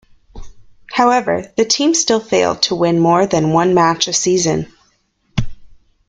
[0.91, 4.73] However, the team still failed to win more than one match a season.